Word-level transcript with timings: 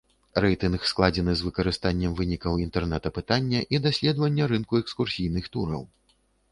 Рэйтынг 0.43 0.87
складзены 0.91 1.35
з 1.41 1.47
выкарыстаннем 1.49 2.17
вынікаў 2.21 2.57
інтэрнэт-апытання 2.65 3.59
і 3.77 3.83
даследавання 3.87 4.43
рынку 4.55 4.73
экскурсійных 4.85 5.43
тураў. 5.57 5.83